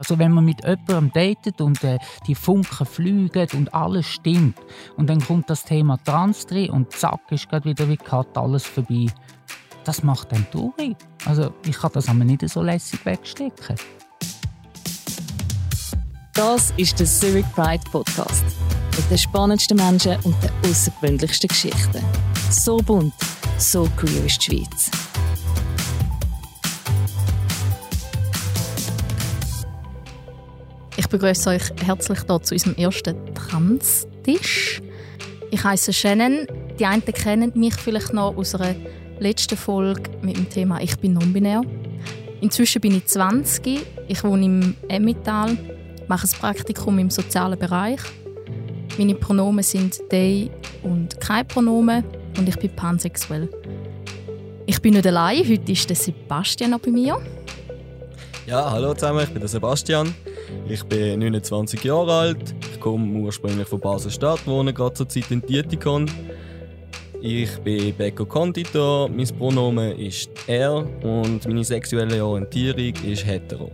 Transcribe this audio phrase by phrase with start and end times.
[0.00, 4.58] Also wenn man mit jemandem datet und äh, die Funken fliegen und alles stimmt
[4.96, 8.64] und dann kommt das Thema Trans drin und zack ist gerade wieder wie Cut alles
[8.64, 9.06] vorbei.
[9.84, 10.96] Das macht dann traurig.
[11.26, 13.76] Also ich kann das aber nicht so lässig wegstecken.
[16.32, 18.44] Das ist der Zurich Pride Podcast.
[18.96, 22.02] Mit den spannendsten Menschen und den außergewöhnlichsten Geschichten.
[22.50, 23.12] So bunt,
[23.58, 25.09] so queer ist die Schweiz.
[31.10, 34.80] Begrüße euch herzlich hier zu unserem ersten Trans-Tisch.
[35.50, 36.46] Ich heiße Shannon.
[36.78, 38.76] Die einen kennen mich vielleicht noch aus einer
[39.18, 41.62] letzten Folge mit dem Thema Ich bin non-binär.
[42.40, 43.80] Inzwischen bin ich 20.
[44.06, 45.58] Ich wohne im Emmental,
[46.06, 48.00] mache ein Praktikum im sozialen Bereich.
[48.96, 50.50] Meine Pronomen sind they
[50.82, 52.04] und kein Pronomen
[52.38, 53.50] und ich bin pansexuell.
[54.66, 55.46] Ich bin nicht allein.
[55.46, 57.20] Heute ist der Sebastian noch bei mir.
[58.46, 60.14] Ja, hallo zusammen, ich bin der Sebastian.
[60.68, 62.54] Ich bin 29 Jahre alt.
[62.72, 66.10] Ich komme ursprünglich von Basel-Stadt, wohne gerade zur Zeit in Tietikon.
[67.22, 73.70] Ich bin Bäcker Konditor, mein Pronomen ist er und meine sexuelle Orientierung ist hetero.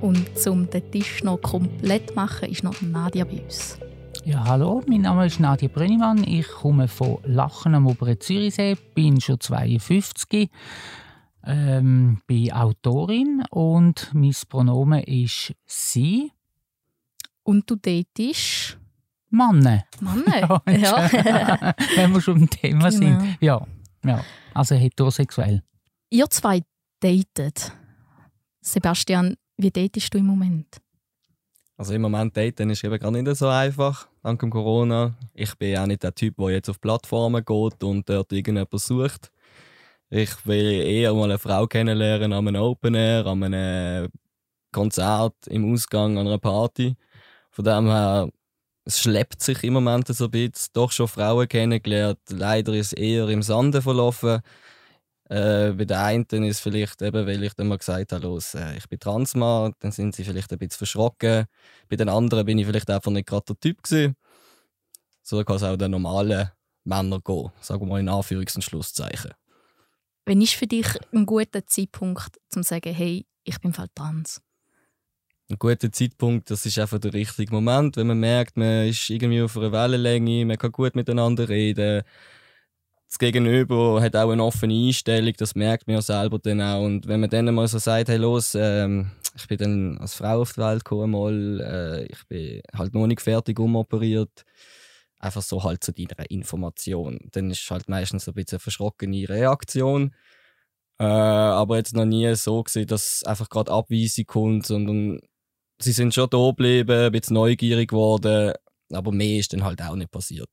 [0.00, 3.78] Und um den Tisch noch komplett zu machen, ist noch Nadia bei uns.
[4.24, 6.22] Ja, hallo, mein Name ist Nadia Brünnimann.
[6.24, 10.50] Ich komme von Lachen am Oberen Zürichsee, bin schon 52,
[11.48, 16.30] ähm, bin Autorin und mein Pronomen ist sie.
[17.42, 18.78] Und du datest
[19.30, 19.82] Mann.
[20.00, 20.24] Mann?
[20.26, 21.10] Ja, ja.
[21.96, 23.20] Wenn wir schon im Thema Genau.
[23.20, 23.38] sind.
[23.40, 23.66] Ja,
[24.04, 24.24] ja,
[24.54, 25.62] also heterosexuell.
[26.10, 26.60] Ihr zwei
[27.00, 27.72] datet.
[28.60, 30.76] Sebastian, wie datest du im Moment?
[31.76, 35.14] Also im Moment daten ist eben gar nicht so einfach, dank dem Corona.
[35.32, 39.30] Ich bin auch nicht der Typ, der jetzt auf Plattformen geht und dort irgendjemand sucht.
[40.10, 44.08] Ich will eher mal eine Frau kennenlernen an einem Open Air, an einem
[44.72, 46.96] Konzert, im Ausgang, an einer Party.
[47.50, 48.30] Von dem her,
[48.86, 50.70] es schleppt sich im Moment so ein bisschen.
[50.72, 52.20] Doch schon Frauen kennengelernt.
[52.30, 54.40] Leider ist es eher im Sande verlaufen.
[55.28, 58.54] Äh, bei der einen ist es vielleicht eben, weil ich dann mal gesagt habe, los,
[58.54, 61.46] äh, ich bin Transmann, dann sind sie vielleicht ein bisschen verschrocken.
[61.90, 64.16] Bei den anderen bin ich vielleicht einfach nicht gerade der Typ gewesen.
[65.22, 66.50] So kann es auch den normalen
[66.84, 69.32] Männern gehen, sagen wir mal in Anführungs- und Schlusszeichen.
[70.28, 74.42] Wann ist für dich ein guter Zeitpunkt, um zu sagen, hey, ich bin voll trans?
[75.48, 79.40] Ein guter Zeitpunkt, das ist einfach der richtige Moment, wenn man merkt, man ist irgendwie
[79.40, 82.02] auf einer Wellenlänge, man kann gut miteinander reden.
[83.08, 86.84] Das Gegenüber hat auch eine offene Einstellung, das merkt man ja selber dann auch.
[86.84, 90.42] Und wenn man dann mal so sagt, hey los, ähm, ich bin dann als Frau
[90.42, 94.44] auf die Welt gekommen, mal, äh, ich bin halt noch nicht fertig umoperiert,
[95.18, 97.18] einfach so halt zu deiner Information.
[97.32, 100.14] Dann ist halt meistens so ein bisschen eine verschrockene Reaktion.
[100.98, 105.20] Äh, aber jetzt noch nie so gesehen, dass einfach gerade Abweisung kommt, sondern
[105.78, 108.52] sie sind schon da geblieben, ein bisschen neugierig geworden,
[108.92, 110.48] aber mehr ist dann halt auch nicht passiert.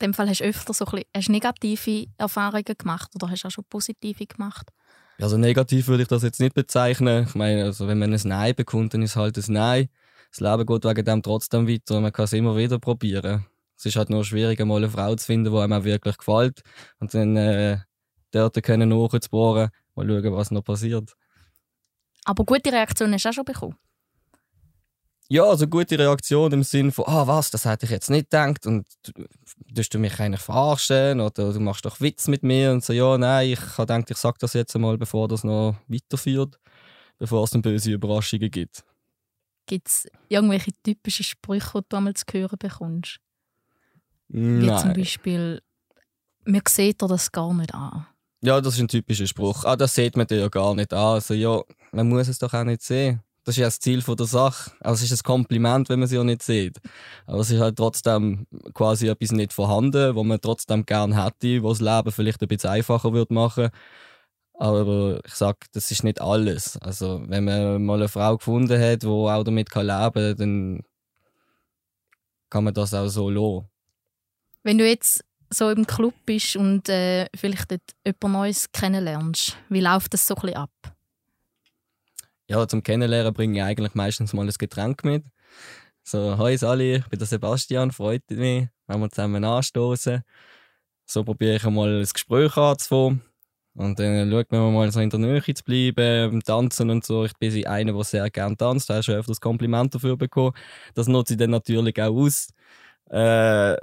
[0.00, 3.42] In dem Fall hast du öfter so ein bisschen, hast negative Erfahrungen gemacht oder hast
[3.42, 4.70] du auch schon positive gemacht?
[5.20, 7.26] Also negativ würde ich das jetzt nicht bezeichnen.
[7.28, 9.88] Ich meine, also wenn man ein Nein bekommt, dann ist es halt ein Nein.
[10.30, 13.46] Das Leben geht wegen dem trotzdem weiter und man kann es immer wieder probieren.
[13.76, 16.62] Es ist halt nur schwierig, mal eine Frau zu finden, die einem auch wirklich gefällt.
[16.98, 17.78] Und dann äh,
[18.32, 21.14] dort können nachzubohren, mal schauen, was noch passiert.
[22.24, 23.76] Aber gute Reaktionen hast du auch schon bekommen.
[25.30, 28.66] Ja, also gute Reaktion im Sinne von, ah was, das hätte ich jetzt nicht gedacht
[28.66, 29.26] und du-
[29.74, 33.18] tust du mich eigentlich verarschen oder du machst doch Witz mit mir und so, ja,
[33.18, 36.58] nein, ich habe gedacht, ich sag das jetzt einmal, bevor das noch weiterführt,
[37.18, 38.84] bevor es dann böse Überraschungen gibt.
[39.68, 43.20] Gibt es irgendwelche typischen Sprüche, die du einmal zu hören bekommst?
[44.28, 44.92] Wie zum Nein.
[44.94, 45.62] Beispiel,
[46.44, 48.06] mir sieht er das gar nicht an.
[48.40, 49.64] Ja, das ist ein typischer Spruch.
[49.64, 51.14] Ah, das sieht man dir ja gar nicht an.
[51.14, 51.60] Also ja,
[51.92, 53.20] man muss es doch auch nicht sehen.
[53.44, 54.70] Das ist ja das Ziel von der Sache.
[54.80, 56.78] Also es ist ein Kompliment, wenn man sie ja nicht sieht.
[57.26, 61.78] Aber es ist halt trotzdem quasi etwas nicht vorhanden, wo man trotzdem gern hätte, was
[61.78, 63.68] das Leben vielleicht ein bisschen einfacher würde machen.
[64.60, 66.76] Aber ich sag, das ist nicht alles.
[66.78, 70.82] Also wenn man mal eine Frau gefunden hat, die auch damit kann leben kann, dann
[72.50, 73.68] kann man das auch so lassen.
[74.64, 79.80] Wenn du jetzt so im Club bist und äh, vielleicht dort jemand Neues kennenlernst, wie
[79.80, 80.70] läuft das so ein bisschen ab?
[82.48, 85.24] Ja, zum Kennenlernen bringe ich eigentlich meistens mal ein Getränk mit.
[86.02, 90.22] So, hi Sali, ich bin der Sebastian, freut mich, wenn wir zusammen anstoßen.
[91.04, 93.22] So probiere ich einmal ein Gespräch anzufangen.
[93.78, 97.24] Und dann schaut man mal so in der Nähe zu bleiben, beim Tanzen und so.
[97.24, 100.52] Ich bin einer, der sehr gerne tanzt, da hast du schon öfters Kompliment dafür bekommen.
[100.94, 102.48] Das nutze ich dann natürlich auch aus.
[103.08, 103.76] Äh,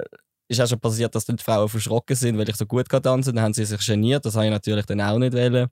[0.48, 3.02] ist auch schon passiert, dass dann die Frauen verschrocken sind, weil ich so gut kann
[3.02, 3.34] tanzen.
[3.34, 5.68] Dann haben sie sich geniert, das habe ich natürlich dann auch nicht wollen.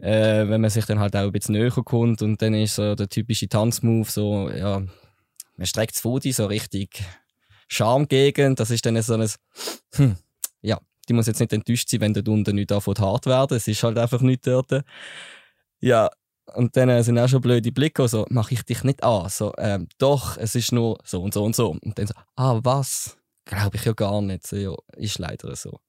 [0.00, 2.94] äh, wenn man sich dann halt auch ein bisschen näher kommt und dann ist so
[2.94, 4.82] der typische Tanzmove so, ja,
[5.56, 7.02] man streckt das Foto so richtig
[7.68, 9.30] Schamgegend, das ist dann so ein,
[9.94, 10.16] hm,
[10.60, 13.68] ja, die muss jetzt nicht enttäuscht sein, wenn dort unten nicht davon hart werden, es
[13.68, 14.84] ist halt einfach nicht dort.
[15.80, 16.10] Ja,
[16.54, 19.88] und dann sind auch schon blöde Blicke, so, mach ich dich nicht an, so, ähm,
[19.98, 21.70] doch, es ist nur so und so und so.
[21.70, 23.16] Und dann so, ah, was?
[23.44, 25.80] Glaube ich ja gar nicht, so, ja, ist leider so.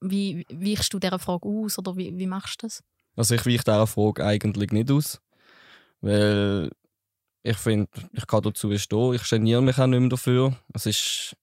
[0.00, 2.82] Wie weichst du dieser Frage aus oder wie, wie machst du das?
[3.16, 5.20] Also ich weiche dieser Frage eigentlich nicht aus,
[6.00, 6.70] weil
[7.42, 10.56] ich finde, ich kann dazu stehen, ich geniere mich auch nicht mehr dafür.
[10.74, 11.36] Es, ist,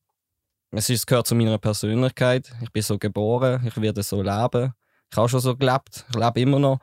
[0.76, 4.74] es, ist, gehört zu meiner Persönlichkeit, ich bin so geboren, ich werde so leben.
[5.12, 6.80] Ich habe schon so gelebt, ich lebe immer noch.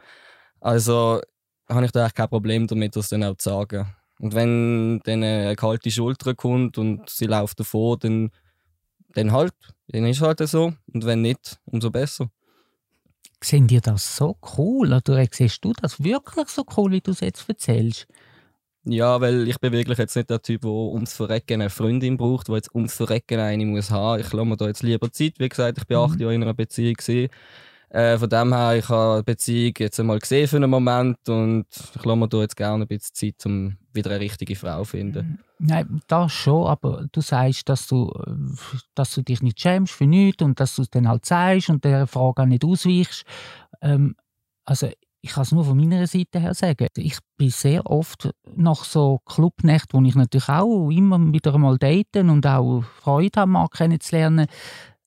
[0.60, 1.20] Also
[1.68, 3.86] habe ich da eigentlich kein Problem damit, das dann auch zu sagen.
[4.20, 8.30] Und wenn dann eine kalte Schulter kommt und sie läuft davor, dann,
[9.14, 9.54] dann halt,
[9.88, 10.72] dann ist es halt so.
[10.92, 12.30] Und wenn nicht, umso besser.
[13.42, 14.92] Sehen dir das so cool?
[14.92, 18.06] Oder siehst du das wirklich so cool, wie du es jetzt erzählst?
[18.84, 22.48] Ja, weil ich bin wirklich jetzt nicht der Typ, der ums Verrecken eine Freundin braucht,
[22.48, 24.20] der jetzt ums Verrecken eine muss haben.
[24.20, 25.34] Ich lasse mir da jetzt lieber Zeit.
[25.38, 26.04] Wie gesagt, ich bin mhm.
[26.04, 26.94] acht Jahre in einer Beziehung.
[26.94, 27.28] Gewesen.
[27.90, 31.66] Äh, von dem her, ich habe die Beziehung jetzt einmal gesehen für einen Moment und
[31.70, 34.90] ich lasse mir da jetzt gerne ein bisschen Zeit, um wieder eine richtige Frau zu
[34.90, 35.40] finden.
[35.58, 35.66] Mhm.
[35.66, 38.10] Nein, das schon, aber du sagst, dass du,
[38.94, 41.84] dass du dich nicht schämst für nichts und dass du es dann halt sagst und
[41.84, 43.24] der Frage auch nicht ausweichst.
[43.82, 44.14] Ähm,
[44.64, 44.88] also
[45.22, 46.86] ich kann es nur von meiner Seite her sagen.
[46.96, 52.30] Ich bin sehr oft nach so Clubnächten, wo ich natürlich auch immer wieder mal daten
[52.30, 54.46] und auch Freude habe, mal kennenzulernen,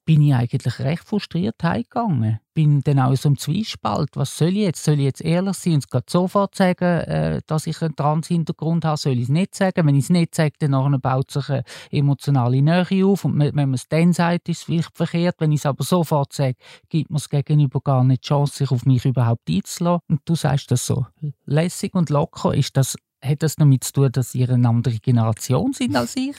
[0.05, 2.39] bin ich eigentlich recht frustriert heimgegangen.
[2.53, 4.09] Bin dann auch so im Zwiespalt.
[4.15, 4.83] Was soll ich jetzt?
[4.83, 8.97] Soll ich jetzt ehrlich sein und es sofort sagen, äh, dass ich einen Trans-Hintergrund habe?
[8.97, 9.87] Soll ich es nicht sagen?
[9.87, 13.25] Wenn ich es nicht sage, dann baut sich eine emotionale Nähe auf.
[13.25, 15.35] Und wenn man es dann sagt, ist es vielleicht verkehrt.
[15.39, 16.55] Wenn ich es aber sofort sage,
[16.89, 20.03] gibt man es gegenüber gar nicht die Chance, sich auf mich überhaupt einzulassen.
[20.09, 21.05] Und du sagst das so
[21.45, 22.53] lässig und locker.
[22.53, 26.35] Ist das, hat das damit zu tun, dass ihr eine andere Generation sind als ich?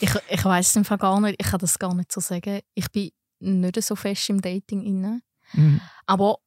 [0.00, 1.36] Ich ich weiß es gar nicht.
[1.38, 2.60] Ich kann das gar nicht so sagen.
[2.74, 3.10] Ich bin
[3.40, 5.22] nicht so fest im Dating inne.
[5.52, 5.80] Mhm.
[6.06, 6.38] Aber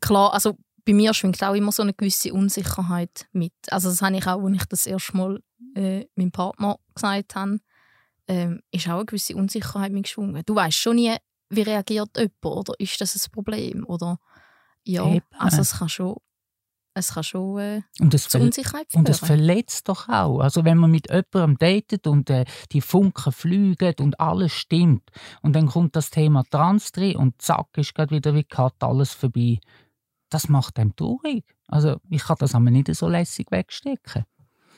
[0.00, 3.52] klar, also bei mir schwingt auch immer so eine gewisse Unsicherheit mit.
[3.70, 5.40] Also das habe ich auch, als ich das erste Mal
[5.74, 7.58] äh, meinem Partner gesagt habe,
[8.26, 10.42] ähm, ist auch eine gewisse Unsicherheit mitgeschwungen.
[10.44, 11.16] Du weißt schon nie,
[11.50, 14.18] wie reagiert jemand oder ist das ein Problem oder
[14.86, 15.24] ja, Eben.
[15.38, 16.16] also es kann schon
[16.94, 19.00] es kann schon äh, und das zu Unsicherheit führen.
[19.00, 20.40] Und es verletzt doch auch.
[20.40, 25.10] Also wenn man mit jemandem datet und äh, die Funken fliegen und alles stimmt
[25.42, 29.12] und dann kommt das Thema Trans drin und zack ist gerade wieder wie Cut alles
[29.12, 29.58] vorbei.
[30.30, 31.44] Das macht einem traurig.
[31.68, 34.24] Also ich kann das aber nicht so lässig wegstecken.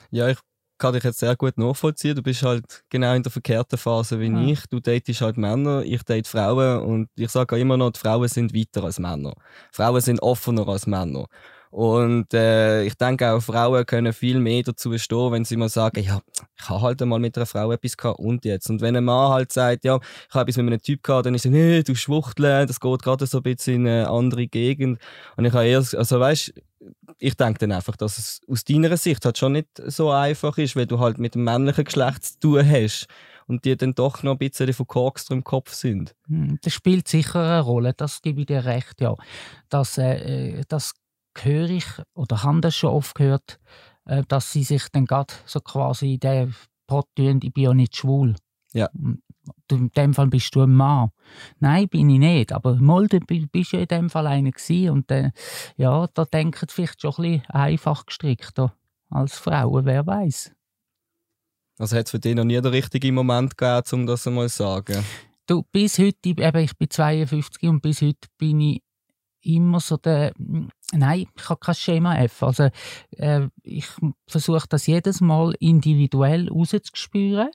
[0.09, 0.39] Ja, ich
[0.77, 2.15] kann dich jetzt sehr gut nachvollziehen.
[2.15, 4.41] Du bist halt genau in der verkehrten Phase wie ja.
[4.41, 4.65] ich.
[4.67, 8.53] Du datest halt Männer, ich date Frauen und ich sage immer noch, die Frauen sind
[8.53, 9.33] weiter als Männer.
[9.71, 11.25] Frauen sind offener als Männer.
[11.69, 16.01] Und äh, ich denke auch Frauen können viel mehr dazu stehen, wenn sie mal sagen,
[16.01, 16.21] ja,
[16.57, 18.69] ich habe halt einmal mit einer Frau etwas gehabt und jetzt.
[18.69, 19.99] Und wenn ein Mann halt sagt, ja,
[20.29, 23.01] ich habe etwas mit einem Typ gehabt, dann ist er, nee, du Schwuchtel, das geht
[23.01, 24.99] gerade so ein bisschen in eine andere Gegend.
[25.35, 26.53] Und ich habe eher, also weißt,
[27.19, 30.75] ich denke dann einfach, dass es aus deiner Sicht halt schon nicht so einfach ist,
[30.75, 33.07] weil du halt mit dem männlichen Geschlecht zu tun hast
[33.47, 36.15] und die dann doch noch ein bisschen von Korks im Kopf sind.
[36.27, 39.15] Hm, das spielt sicher eine Rolle, das gebe ich dir recht, ja.
[39.69, 40.93] Dass, äh, das
[41.45, 43.59] höre ich oder habe das schon oft gehört,
[44.05, 46.55] äh, dass sie sich dann gerade so quasi in den
[46.87, 48.35] Pott tun, ich bin ja nicht schwul.
[48.73, 48.89] Ja.
[49.71, 51.09] in dem Fall bist du ein Mann.
[51.59, 52.51] Nein, bin ich nicht.
[52.51, 54.89] Aber mal, du bist ja in dem Fall einer gewesen.
[54.89, 55.31] Und äh,
[55.77, 58.73] ja, da denken sie vielleicht schon ein bisschen einfach gestrickter
[59.09, 60.51] als Frauen, wer weiß.
[61.79, 64.57] Also hat es für dich noch nie den richtigen Moment gegeben, um das einmal zu
[64.57, 65.03] sagen?
[65.45, 68.81] Du, bis heute, eben, ich bin 52 und bis heute bin ich
[69.41, 70.33] immer so der,
[70.93, 72.43] nein, ich habe kein Schema F.
[72.43, 72.69] Also
[73.11, 73.87] äh, ich
[74.27, 77.49] versuche das jedes Mal individuell rauszuspüren.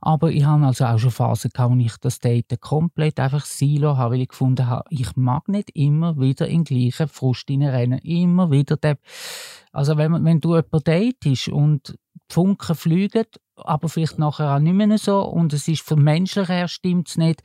[0.00, 3.96] Aber ich habe also auch schon Phasen gehabt, wo ich das Daten komplett einfach silo
[3.96, 7.98] habe, weil ich gefunden habe, ich mag nicht immer wieder in den gleichen Frust rennen.
[8.00, 8.98] Immer wieder der,
[9.72, 11.98] also wenn, wenn du jemanden datest und
[12.30, 13.24] die Funken fliegen,
[13.56, 17.16] aber vielleicht nachher auch nicht mehr so und es ist vom Menschlichen her stimmt es
[17.16, 17.42] nicht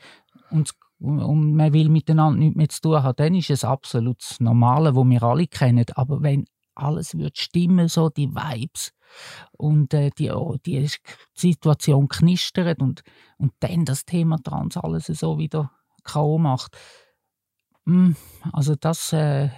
[0.49, 4.39] und und man will miteinander nichts mehr zu tun haben, dann ist es absolut das
[4.39, 5.85] Normale, wo wir alle kennen.
[5.95, 8.93] Aber wenn alles wird stimmen, so die Vibes
[9.51, 10.89] und äh, die, oh, die
[11.33, 13.03] Situation knistert und,
[13.37, 15.71] und dann das Thema Trans alles so wieder
[16.03, 16.37] K.O.
[16.37, 16.77] macht.
[17.85, 18.11] Mm,
[18.51, 19.49] also das äh,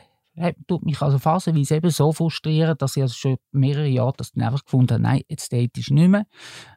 [0.68, 4.64] tut mich also phasenweise eben so frustrieren, dass ich also schon mehrere Jahre das einfach
[4.64, 6.26] gefunden habe, nein, jetzt date ich nicht mehr.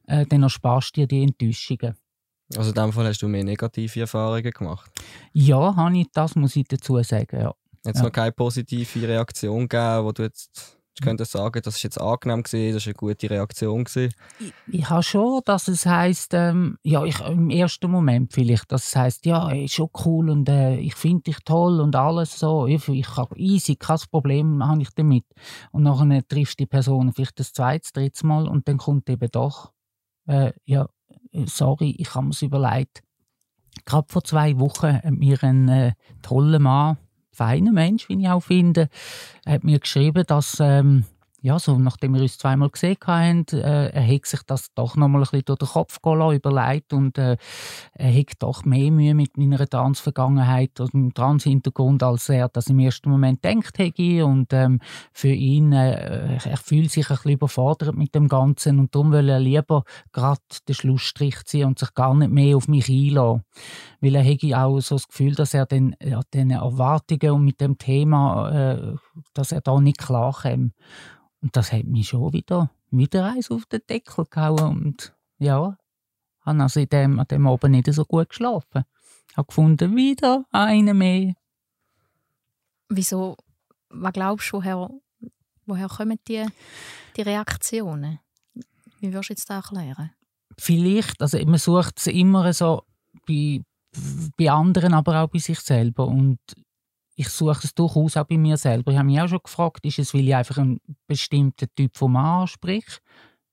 [0.06, 1.96] Äh, dann ersparst du dir die Enttäuschungen.
[2.56, 4.90] Also in dem Fall hast du mehr negative Erfahrungen gemacht?
[5.32, 7.54] Ja, habe ich, das muss ich dazu sagen, ja.
[7.84, 8.04] Jetzt Ja.
[8.04, 12.42] noch keine positive Reaktion gegeben, wo du jetzt du könntest sagen, das ist jetzt angenehm
[12.42, 14.12] gewesen, das ist eine gute Reaktion gewesen.
[14.38, 18.88] ich, ich habe schon, dass es heißt, ähm, ja, ich, im ersten Moment vielleicht, dass
[18.88, 22.66] es heißt, ja, ist schon cool und äh, ich finde dich toll und alles so.
[22.66, 25.24] Ich, ich habe easy, kein Problem habe ich damit.
[25.70, 29.30] Und nachher triffst du die Person vielleicht das zweite, dritte Mal und dann kommt eben
[29.30, 29.72] doch,
[30.26, 30.88] äh, ja,
[31.46, 33.02] sorry, ich habe mir's überlegt.
[33.84, 36.98] Gerade vor zwei Wochen hat mir ein äh, toller Mann,
[37.32, 38.88] feiner Mensch, wie ich auch finde,
[39.46, 41.06] hat mir geschrieben, dass ähm,
[41.42, 45.08] ja, so, nachdem wir uns zweimal gesehen haben, äh, er hat sich das doch noch
[45.08, 47.36] mal ein bisschen durch den Kopf gehen lassen, überlegt und äh,
[47.94, 52.78] er hat doch mehr Mühe mit meiner Trans-Vergangenheit und meinem Trans-Hintergrund, als er das im
[52.78, 54.78] ersten Moment denkt hätte und ähm,
[55.12, 59.28] für ihn, äh, er fühlt sich ein bisschen überfordert mit dem Ganzen und darum will
[59.28, 59.82] er lieber
[60.12, 63.42] gerade den Schlussstrich ziehen und sich gar nicht mehr auf mich einlassen.
[64.02, 67.60] Weil er hätte auch so das Gefühl, dass er den, ja, den Erwartungen und mit
[67.60, 68.96] dem Thema, äh,
[69.32, 70.74] dass er da nicht klarkommt.
[71.40, 74.86] Und das hat mich schon wieder, wieder eins auf den Deckel gehauen.
[74.86, 75.78] Und ja,
[76.40, 78.82] habe also in dem, an dem Abend nicht so gut geschlafen.
[79.36, 81.34] Habe gefunden, wieder eine mehr.
[82.88, 83.36] Wieso,
[83.88, 84.90] was glaubst du, woher,
[85.64, 86.44] woher kommen die,
[87.16, 88.18] die Reaktionen?
[88.98, 90.10] Wie würdest du jetzt das erklären?
[90.58, 92.82] Vielleicht, also man sucht es immer so
[93.26, 93.62] bei,
[94.36, 96.06] bei anderen, aber auch bei sich selber.
[96.06, 96.38] Und
[97.16, 98.92] ich suche es durchaus auch bei mir selber.
[98.92, 102.12] Ich habe mich auch schon gefragt, ist es, weil ich einfach einen bestimmten Typ von
[102.12, 103.00] Mann anspreche,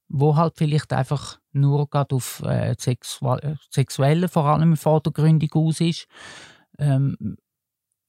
[0.08, 5.82] wo halt vielleicht einfach nur gerade auf äh, Sexual äh, Sexuelle vor allem vordergründig aus
[5.82, 6.08] ist.
[6.78, 7.38] Ähm,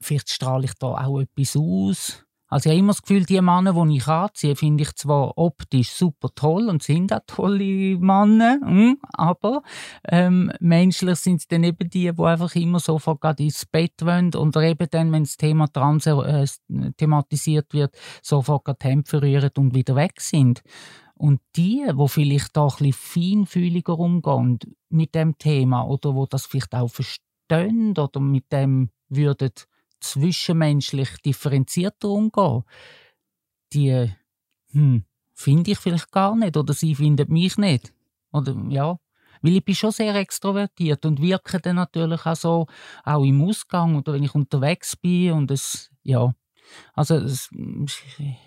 [0.00, 2.24] vielleicht strahle ich da auch etwas aus.
[2.50, 5.92] Also ich habe immer das Gefühl, die Männer, die ich anziehe, finde ich zwar optisch
[5.92, 9.62] super toll und sind auch tolle Männer, mm, aber
[10.08, 14.34] ähm, menschlich sind es dann eben die, die einfach immer sofort gerade ins Bett wollen
[14.34, 16.44] und eben dann, wenn das Thema Trans äh,
[16.96, 20.62] thematisiert wird, sofort gerade die Hemd verrühren und wieder weg sind.
[21.14, 26.46] Und die, wo vielleicht da ein bisschen feinfühliger umgehen mit dem Thema oder wo das
[26.46, 29.52] vielleicht auch verstehen oder mit dem würden
[30.00, 32.64] zwischenmenschlich differenzierter umgehen,
[33.72, 34.10] die
[34.72, 35.04] hm,
[35.34, 37.92] finde ich vielleicht gar nicht oder sie finden mich nicht.
[38.32, 38.96] Oder ja,
[39.42, 42.66] weil ich bin schon sehr extrovertiert und wirke dann natürlich auch so,
[43.04, 46.34] auch im Ausgang oder wenn ich unterwegs bin und es, ja,
[46.94, 47.50] also es,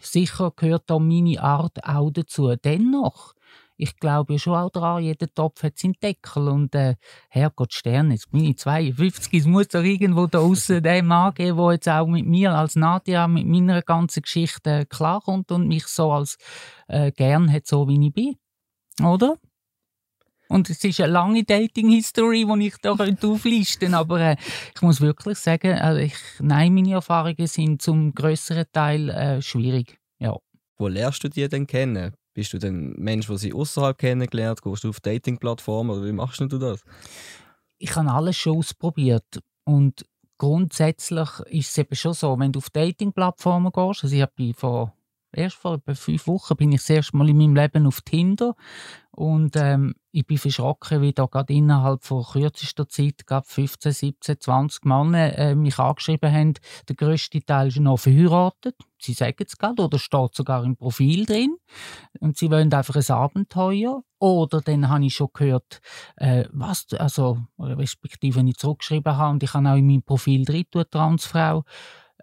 [0.01, 2.55] sicher gehört da meine Art auch dazu.
[2.55, 3.33] Dennoch,
[3.77, 6.95] ich glaube ja schon auch daran, jeder Topf hat seinen Deckel und äh,
[7.29, 11.57] Herrgott Stern, jetzt bin ich 52, es muss doch irgendwo da außen den Mann geben,
[11.57, 16.11] der jetzt auch mit mir als Nadia, mit meiner ganzen Geschichte klarkommt und mich so
[16.11, 16.37] als
[16.87, 18.35] äh, gern hat, so wie ich bin.
[19.03, 19.37] Oder?
[20.49, 22.91] Und es ist eine lange Dating-History, die ich da
[23.23, 23.97] auflisten könnte.
[23.97, 24.35] Aber äh,
[24.75, 29.97] ich muss wirklich sagen, also ich, nein, meine Erfahrungen sind zum größeren Teil äh, schwierig.
[30.19, 30.37] Ja.
[30.77, 32.13] Wo lernst du die denn kennen?
[32.33, 34.61] Bist du ein Mensch, der sie außerhalb kennengelernt?
[34.61, 36.81] Gehst du auf Dating-Plattformen oder wie machst du das?
[37.77, 39.39] Ich habe alles schon ausprobiert.
[39.65, 40.05] Und
[40.37, 44.93] grundsätzlich ist es eben schon so, wenn du auf Dating-Plattformen gehst, also ich habe vor
[45.33, 48.55] erst vor etwa fünf Wochen bin ich das erste Mal in meinem Leben auf Tinder
[49.15, 54.39] und ähm, ich bin verschrocken, wie da gerade innerhalb von kürzester Zeit gerade 15, 17,
[54.39, 56.53] 20 Männer äh, mich angeschrieben haben.
[56.89, 58.75] Der grösste Teil ist noch verheiratet.
[58.99, 61.57] Sie sagen es gerade oder steht sogar im Profil drin
[62.21, 64.01] und sie wollen einfach ein Abenteuer.
[64.17, 65.81] Oder dann habe ich schon gehört,
[66.15, 70.43] äh, was, also respektive wenn ich zurückgeschrieben habe und ich habe auch in meinem Profil
[70.45, 71.65] drin, Transfrau,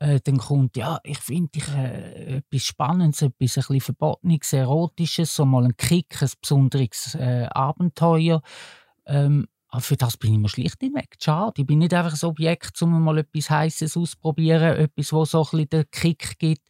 [0.00, 5.35] äh, dann kommt, ja, ich finde ich äh, etwas Spannendes, etwas ein bisschen Verbotenes, Erotisches,
[5.35, 8.42] so mal ein Kick, ein besonderes äh, Abenteuer.
[9.07, 11.23] Ähm, aber für das bin ich mir schlicht nicht.
[11.23, 11.61] Schade.
[11.61, 15.50] Ich bin nicht einfach ein Objekt, um mal etwas Heißes auszuprobieren, etwas, wo so ein
[15.50, 16.69] bisschen den Kick gibt.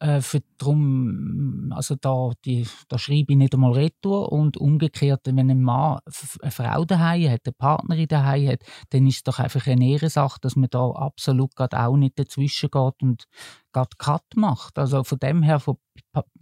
[0.00, 5.38] Äh, für drum, also da, die, da schreibe ich nicht einmal retour und umgekehrt, wenn
[5.38, 6.00] ein Mann
[6.40, 10.40] eine Frau daheim hat, eine Partnerin daheim hat, dann ist es doch einfach eine Ehrensache,
[10.40, 13.24] dass man da absolut gerade auch nicht dazwischen geht und
[13.72, 14.78] gerade Cut macht.
[14.78, 15.76] Also von dem her, von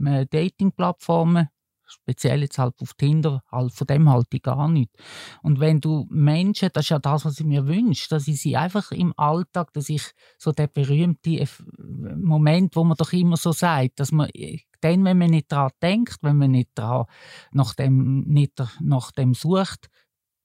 [0.04, 1.48] äh, Dating-Plattformen,
[1.92, 4.90] speziell jetzt halt auf Tinder, halt von dem halte ich gar nicht.
[5.42, 8.56] Und wenn du Menschen, das ist ja das, was ich mir wünsche, dass ich sie
[8.56, 11.46] einfach im Alltag, dass ich so der berühmte
[11.78, 14.28] Moment, wo man doch immer so sagt, dass man
[14.80, 17.06] dann, wenn man nicht daran denkt, wenn man nicht, dran,
[17.52, 19.88] nach, dem, nicht nach dem sucht,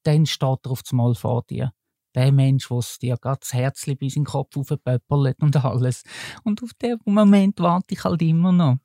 [0.03, 1.73] dann steht er auf Mal vor dir.
[2.15, 6.03] Der Mensch, der dir gerade das Herz bis in den Kopf aufpöppelt und alles.
[6.43, 8.77] Und auf den Moment warte ich halt immer noch.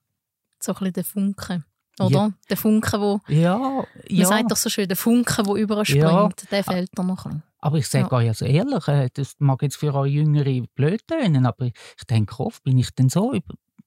[0.62, 1.64] So ein bisschen der Funke.
[2.00, 2.11] Oder?
[2.11, 2.32] Ja.
[2.49, 4.26] Der Funke, wo, Ja, man ja.
[4.26, 6.28] sagt doch so schön, der Funke, der überspringt, Ja.
[6.50, 7.42] der fehlt da noch ein.
[7.58, 8.12] Aber ich sage ja.
[8.12, 12.40] euch also ehrlich, äh, das mag jetzt für euch Jüngere blöd tönen, aber ich denke
[12.40, 13.32] oft, bin ich denn so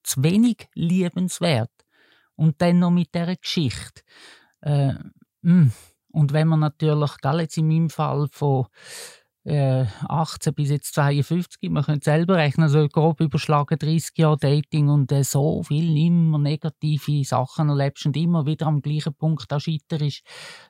[0.04, 1.72] zu wenig liebenswert?
[2.36, 4.02] Und dann noch mit dieser Geschichte.
[4.62, 4.94] Äh,
[5.42, 5.72] mm.
[6.12, 8.68] und wenn man natürlich, gell, jetzt in meinem Fall von
[9.48, 15.12] 18 bis jetzt 52, man könnte selber rechnen, so grob überschlagen 30 Jahre Dating und
[15.12, 20.24] äh, so viel immer negative Sachen erlebst und immer wieder am gleichen Punkt auch scheiterst,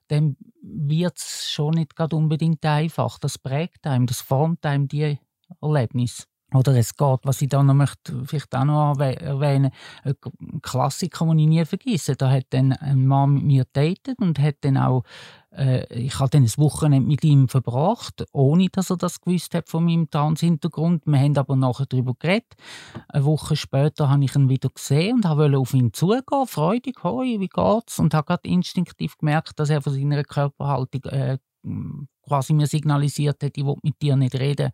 [0.09, 3.17] dann wird es schon nicht gerade unbedingt einfach.
[3.19, 5.19] Das prägt einem, das formt einem die
[5.61, 6.27] Erlebnis.
[6.55, 9.71] Oder es geht, was ich da noch möchte, vielleicht auch noch erwähnen,
[10.03, 12.15] ein Klassiker, den ich nie vergesse.
[12.15, 15.03] Da hat dann ein Mann mit mir datet und hat dann auch,
[15.51, 19.69] äh, ich habe dann ein Wochenende mit ihm verbracht, ohne dass er das gewusst hat
[19.69, 21.03] von meinem Trans-Hintergrund.
[21.05, 22.53] Wir haben aber nachher darüber geredet.
[23.09, 27.39] Eine Woche später habe ich ihn wieder gesehen und wollte auf ihn zugehen, freudig, hoi,
[27.39, 27.99] wie geht's?
[27.99, 31.37] Und habe gerade instinktiv gemerkt, dass er von seiner Körperhaltung äh,
[32.25, 34.71] quasi mir signalisiert hat, ich will mit dir nicht reden.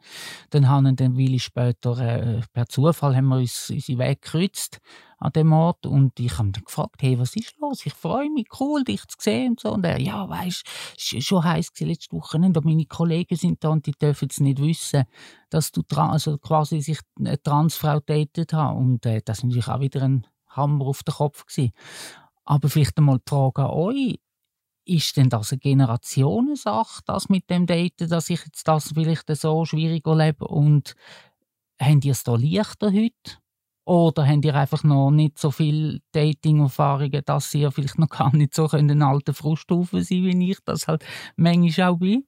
[0.50, 4.80] Dann haben wir dann Weile später äh, per Zufall haben wir uns unsere Weg gekreuzt
[5.18, 7.86] an dem Ort und ich habe dann gefragt, hey, was ist los?
[7.86, 9.72] Ich freue mich, cool, dich zu sehen und so.
[9.74, 10.64] Und er, ja, weißt,
[10.98, 14.60] es schon heiß letzte Woche, aber meine Kollegen sind da und die dürfen es nicht
[14.60, 15.04] wissen,
[15.50, 18.76] dass du also quasi sich eine Transfrau datet hast.
[18.76, 21.72] Und äh, das war natürlich auch wieder ein Hammer auf den Kopf gewesen.
[22.44, 24.20] Aber vielleicht einmal die Frage an euch,
[24.92, 29.66] ist denn das eine Generationensache, das mit dem Daten, dass ich jetzt das vielleicht so
[29.66, 30.48] schwierig erlebe?
[30.48, 30.96] Und
[31.80, 33.38] habt ihr es da leichter heute?
[33.86, 38.54] Oder habt ihr einfach noch nicht so viel Dating-Erfahrungen, dass ihr vielleicht noch gar nicht
[38.54, 41.04] so ein alter Fruststufe sein wie ich das halt
[41.36, 42.26] manchmal auch bin?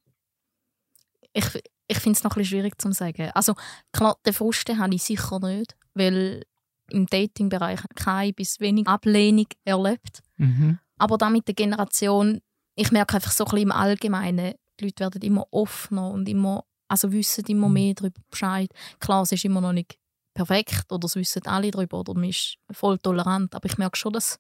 [1.34, 1.46] Ich,
[1.88, 3.30] ich finde es noch ein bisschen schwierig zu sagen.
[3.34, 3.54] Also
[3.92, 6.44] klar, den Frust habe ich sicher nicht, weil
[6.90, 10.22] im Dating-Bereich keine bis wenig Ablehnung erlebt.
[10.38, 10.80] Mhm.
[10.98, 12.42] Aber da mit der Generation,
[12.76, 16.66] ich merke einfach so ein bisschen im Allgemeinen, die Leute werden immer offener und immer,
[16.88, 17.74] also wissen immer mhm.
[17.74, 18.70] mehr darüber Bescheid.
[19.00, 19.98] Klar, es ist immer noch nicht
[20.34, 24.14] perfekt oder es wissen alle darüber oder man ist voll tolerant, aber ich merke schon,
[24.14, 24.40] dass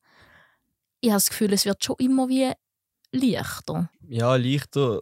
[1.01, 2.51] ich habe das Gefühl, es wird schon immer wie
[3.11, 3.89] leichter.
[4.07, 5.01] Ja, leichter.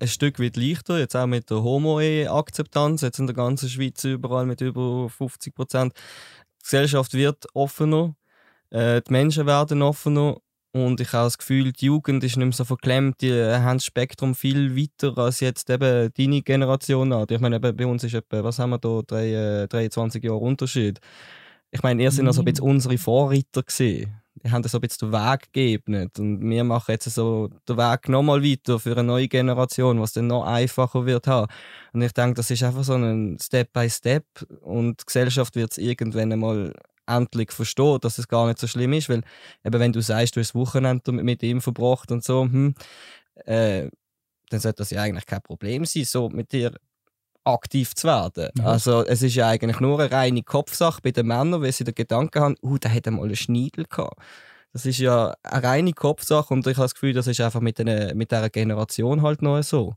[0.00, 4.46] Ein Stück weit leichter, jetzt auch mit der Homo-Akzeptanz, jetzt in der ganzen Schweiz überall
[4.46, 5.92] mit über 50 Prozent.
[6.60, 8.16] Die Gesellschaft wird offener,
[8.70, 10.38] äh, die Menschen werden offener
[10.72, 13.84] und ich habe das Gefühl, die Jugend ist nicht mehr so verklemmt, die haben das
[13.84, 17.32] Spektrum viel weiter als jetzt eben deine Generation hat.
[17.32, 21.00] Ich meine, bei uns ist etwa, was haben wir da, drei, 23 äh, Jahre Unterschied.
[21.72, 24.14] Ich meine, ihr seid also ein bisschen unsere Vorreiter gewesen.
[24.42, 26.10] Die haben so ein bisschen den Weg gegeben.
[26.18, 30.28] Und wir machen jetzt so den Weg nochmal weiter für eine neue Generation, was dann
[30.28, 31.50] noch einfacher wird haben.
[31.92, 34.24] Und ich denke, das ist einfach so ein Step by Step
[34.60, 36.74] und die Gesellschaft wird es irgendwann einmal
[37.16, 39.22] endlich verstehen, dass es gar nicht so schlimm ist, weil
[39.64, 42.74] eben wenn du sagst, du hast das Wochenende mit ihm verbracht und so, hm,
[43.46, 43.88] äh,
[44.50, 46.74] dann sollte das ja eigentlich kein Problem sein, so mit dir
[47.44, 48.50] aktiv zu werden.
[48.54, 48.66] Mhm.
[48.66, 51.94] Also es ist ja eigentlich nur eine reine Kopfsache bei den Männern, weil sie den
[51.94, 54.20] Gedanken haben, uh, der hat einmal einen Schneidel gehabt.
[54.72, 57.80] Das ist ja eine reine Kopfsache und ich habe das Gefühl, das ist einfach mit,
[57.80, 59.94] eine, mit dieser Generation halt noch so.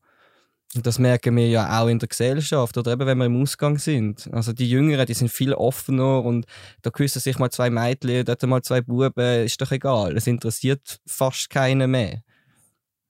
[0.76, 4.30] Das merken wir ja auch in der Gesellschaft oder eben wenn wir im Ausgang sind.
[4.32, 6.46] Also die Jüngeren, die sind viel offener und
[6.82, 10.18] da küssen sich mal zwei Mädchen, dort mal zwei Buben, ist doch egal.
[10.18, 12.24] Es interessiert fast keinen mehr.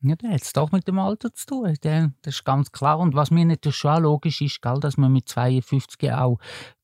[0.02, 1.74] Ja, das hat doch mit dem Alter zu tun.
[1.82, 3.00] Das ist ganz klar.
[3.00, 6.40] Und was mir natürlich schon logisch ist, dass man mit 52 auch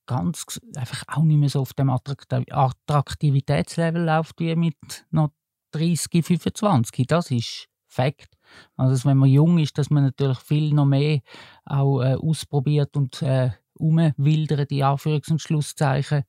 [0.06, 4.78] ganz einfach auch nicht mehr so auf dem Attraktivitätslevel läuft wie mit
[5.12, 5.32] noch
[5.72, 7.06] 30, 25.
[7.08, 8.38] Das ist Fakt.
[8.76, 11.22] Also wenn man jung ist, dass man natürlich viel noch mehr
[11.66, 16.24] auch äh, ausprobiert und äh, umwildert, die Anführungs- und Schlusszeichen.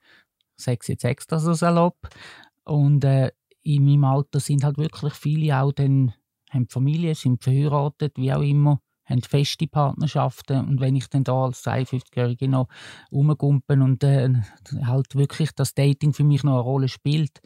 [0.56, 2.08] Sechs jetzt extra so salopp.
[2.64, 6.14] Und äh, in meinem Alter sind halt wirklich viele auch dann,
[6.50, 10.66] haben Familie, sind verheiratet, wie auch immer, haben feste Partnerschaften.
[10.66, 12.68] Und wenn ich dann da als 52-Jährige noch
[13.12, 14.30] rumgumpen und äh,
[14.82, 17.40] halt wirklich das Dating für mich noch eine Rolle spielt,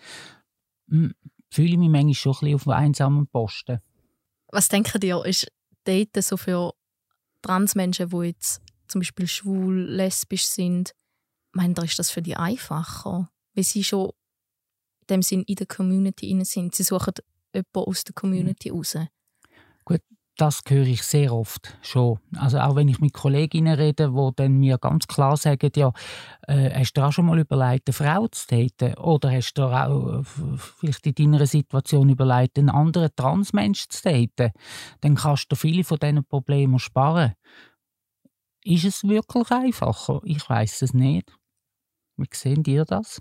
[0.88, 1.14] hm,
[1.50, 3.80] fühle ich mich manchmal schon ein bisschen auf einsamen Posten.
[4.54, 5.48] Was denken ihr, ist
[5.82, 6.74] Daten so für
[7.42, 10.92] Transmenschen, die jetzt zum Beispiel schwul, lesbisch sind,
[11.50, 13.28] meint ihr, ist das für die einfacher?
[13.54, 14.10] Weil sie schon
[15.00, 16.72] in dem Sinn in der Community sind.
[16.72, 17.14] Sie suchen
[17.52, 18.76] jemanden aus der Community mhm.
[18.76, 18.96] raus.
[20.36, 22.18] Das höre ich sehr oft schon.
[22.34, 25.92] Also auch wenn ich mit Kolleginnen rede, die dann mir ganz klar sagen, ja,
[26.48, 28.98] äh, hast du auch schon mal überlegt, eine Frau zu daten?
[28.98, 30.22] Oder hast du auch äh,
[30.56, 34.50] vielleicht in deiner Situation überlegt, einen anderen Transmensch zu daten?
[35.02, 37.34] Dann kannst du viele von diesen Problemen sparen.
[38.64, 40.20] Ist es wirklich einfacher?
[40.24, 41.32] Ich weiß es nicht.
[42.16, 43.20] Wie sehen ihr das?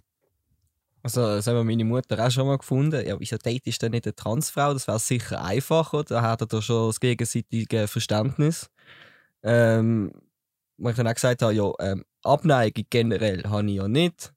[1.04, 3.06] Also, das haben meine Mutter auch schon mal gefunden.
[3.06, 4.74] Ja, wieso datest denn nicht eine Transfrau?
[4.74, 6.06] Das wäre sicher einfacher.
[6.06, 8.70] Da hat er schon das gegenseitige Verständnis.
[9.44, 10.14] Ähm,
[10.78, 14.34] wo ich dann auch gesagt habe, ja, ähm, Abneigung generell habe ich ja nicht.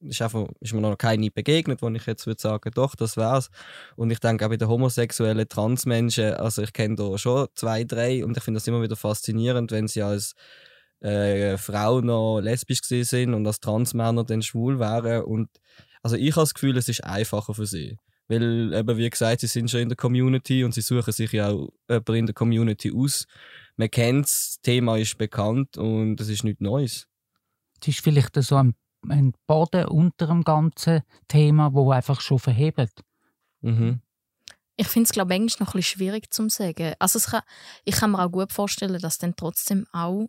[0.00, 3.50] Ist, einfach, ist mir noch keine begegnet, wo ich jetzt würde sagen, doch, das wär's.
[3.96, 8.24] Und ich denke auch bei den homosexuellen Transmenschen, also ich kenne da schon zwei, drei
[8.24, 10.34] und ich finde das immer wieder faszinierend, wenn sie als
[11.00, 15.24] äh, Frau noch lesbisch sind und als Transmänner dann schwul wären.
[15.24, 15.48] Und
[16.02, 17.98] also ich habe das Gefühl, es ist einfacher für sie.
[18.28, 21.48] Weil, eben, wie gesagt, sie sind schon in der Community und sie suchen sich ja
[21.48, 23.26] auch jemanden in der Community aus.
[23.76, 27.08] Man kennt das Thema ist bekannt und es ist nichts Neues.
[27.80, 28.74] Es ist vielleicht so ein,
[29.08, 33.02] ein Boden unter dem ganzen Thema, wo einfach schon verhebt.
[33.62, 34.02] Mhm.
[34.76, 36.94] Ich finde es, glaube ich, manchmal noch ein bisschen schwierig zu sagen.
[36.98, 37.42] Also kann,
[37.84, 40.28] ich kann mir auch gut vorstellen, dass dann trotzdem auch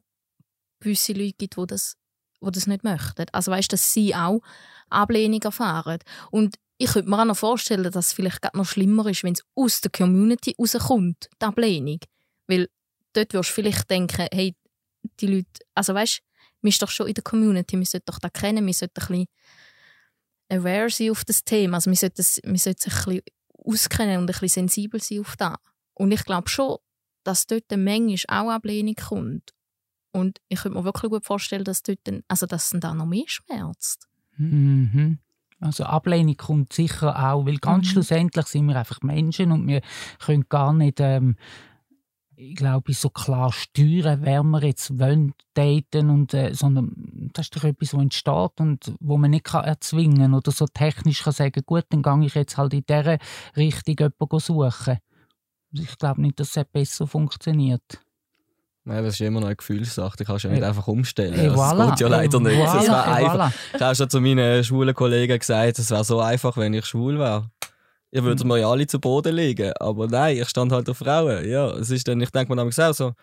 [0.79, 1.97] gewisse Leute gibt, die das,
[2.41, 3.25] die das nicht möchten.
[3.31, 4.41] Also weißt, dass sie auch
[4.89, 5.99] Ablehnung erfahren.
[6.31, 9.43] Und ich könnte mir auch noch vorstellen, dass es vielleicht noch schlimmer ist, wenn es
[9.55, 11.99] aus der Community rauskommt, die Ablehnung.
[12.47, 12.69] Weil
[13.13, 14.55] dort wirst du vielleicht denken, hey,
[15.19, 16.21] die Leute, also weißt,
[16.61, 19.07] wir sind doch schon in der Community, wir sollten doch das kennen, wir sollten ein
[19.07, 19.27] bisschen
[20.49, 23.21] aware sein auf das Thema, also wir sollten, wir sollten sich ein bisschen
[23.65, 25.55] auskennen und ein bisschen sensibel sein auf das.
[25.93, 26.77] Und ich glaube schon,
[27.23, 29.53] dass dort manchmal auch Ablehnung kommt.
[30.11, 33.05] Und ich könnte mir wirklich gut vorstellen, dass dort dann, also dass dann da noch
[33.05, 34.07] mehr schmerzt.
[34.37, 35.19] Mhm.
[35.59, 37.91] Also Ablehnung kommt sicher auch, weil ganz mhm.
[37.91, 39.81] schlussendlich sind wir einfach Menschen und wir
[40.19, 41.35] können gar nicht, ähm,
[42.35, 47.55] ich glaube, so klar steuern, wer wir jetzt wollen daten und äh, sondern das ist
[47.57, 51.61] doch etwas, was entsteht und wo man nicht kann erzwingen oder so technisch kann sagen,
[51.65, 53.17] gut, dann gehe ich jetzt halt in dieser
[53.57, 54.99] Richtung jemanden suchen.
[55.73, 58.01] Ich glaube nicht, dass es besser funktioniert.
[58.89, 60.17] Nein, das ist immer noch eine Gefühlssache.
[60.17, 61.35] Die kannst du ja nicht einfach umstellen.
[61.35, 61.77] Hey, voilà.
[61.77, 62.55] Das geht ja leider nicht.
[62.57, 62.73] Voilà.
[62.73, 63.35] Das Hey, einfach.
[63.35, 63.51] voilà.
[63.75, 67.19] Ich habe schon zu meinen schwulen Kollegen gesagt, es wäre so einfach, wenn ich schwul
[67.19, 67.51] wäre.
[68.11, 69.71] Ihr würdet mir ja alle zu Boden legen.
[69.79, 71.47] Aber nein, ich stand halt auf Frauen.
[71.47, 73.13] Ja, es ist dann, ich denke mir dann auch so,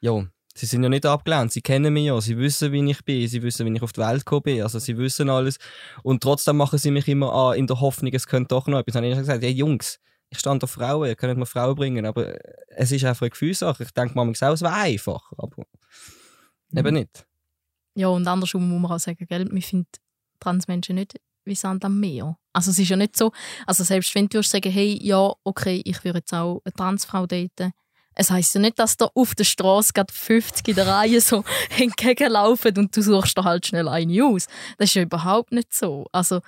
[0.00, 3.26] ja, sie sind ja nicht abgelehnt, sie kennen mich ja, sie wissen, wie ich bin,
[3.26, 5.56] sie wissen, wie ich auf die Welt gekommen bin, also sie wissen alles.
[6.04, 8.92] Und trotzdem machen sie mich immer an, in der Hoffnung, es könnte doch noch etwas.
[8.92, 9.98] Dann habe ich gesagt, hey Jungs,
[10.36, 12.36] ich stand auf Frauen, ihr könnt mir Frauen bringen, aber
[12.68, 13.82] es ist einfach eine Gefühlssache.
[13.82, 15.64] Ich denke manchmal auch, es wäre einfach, aber
[16.74, 17.26] eben nicht.
[17.94, 19.88] Ja, und andersrum muss man auch sagen, gell, wir finden
[20.38, 22.36] Transmenschen nicht wie Sand am Meer.
[22.52, 23.32] Also es ist ja nicht so,
[23.66, 27.72] also selbst wenn du sagen, hey, ja, okay, ich würde jetzt auch eine Transfrau daten,
[28.14, 31.44] es heisst ja nicht, dass da auf der Straße gerade 50 in der Reihe so
[31.78, 34.46] entgegenlaufen und du suchst da halt schnell eine aus.
[34.78, 36.06] Das ist ja überhaupt nicht so.
[36.12, 36.40] Also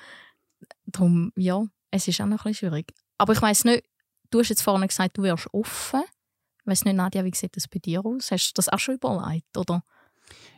[0.86, 2.92] darum, ja, es ist auch noch ein bisschen schwierig.
[3.18, 3.84] Aber ich weiß nicht,
[4.30, 6.02] du hast jetzt vorhin gesagt, du wärst offen.
[6.60, 8.30] Ich weiß nicht, Nadja, wie sieht das bei dir aus?
[8.30, 9.82] Hast du das auch schon überlegt, oder?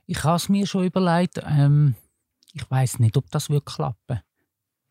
[0.07, 1.41] Ich habe es mir schon überlegt.
[1.45, 1.95] Ähm,
[2.53, 4.21] ich weiß nicht, ob das wird klappen.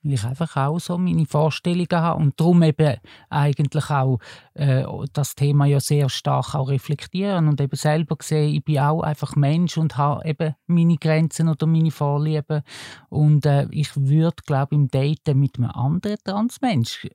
[0.02, 2.98] Weil ich einfach auch so meine Vorstellungen habe und darum eben
[3.30, 4.20] eigentlich auch
[4.54, 9.02] äh, das Thema ja sehr stark auch reflektieren und eben selber sehen, ich bin auch
[9.02, 12.62] einfach Mensch und habe eben meine Grenzen oder meine Vorlieben
[13.10, 17.06] und äh, ich würde, glaube im Daten mit einem anderen Transmensch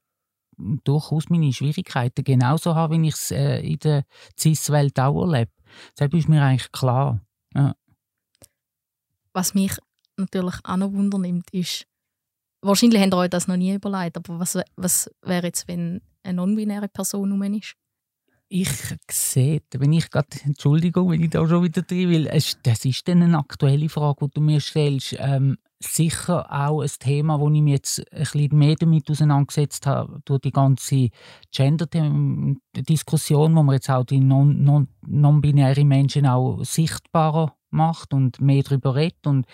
[0.57, 4.05] durchaus meine Schwierigkeiten genauso haben, wie ich es äh, in der
[4.39, 5.51] CIS-Welt auch erlebe.
[5.97, 7.21] Das ist mir eigentlich klar.
[7.55, 7.75] Ja.
[9.33, 9.77] Was mich
[10.17, 11.87] natürlich auch noch wundernimmt, ist,
[12.63, 16.35] wahrscheinlich habt ihr euch das noch nie überlegt, aber was, was wäre jetzt, wenn eine
[16.37, 17.75] non-binäre Person rum ist?
[18.49, 18.71] Ich
[19.11, 22.25] sehe, da bin ich gerade, Entschuldigung, wenn ich da schon wieder drin will,
[22.63, 25.17] das ist dann eine aktuelle Frage, die du mir stellst.
[25.19, 30.21] Ähm, sicher auch ein Thema, wo ich mich jetzt ein bisschen mehr damit auseinandergesetzt habe,
[30.25, 31.11] durch die ganze
[31.53, 38.63] Gender-Diskussion, wo man jetzt auch die non- non- non-binären Menschen auch sichtbarer macht und mehr
[38.63, 39.27] darüber redet.
[39.27, 39.47] Und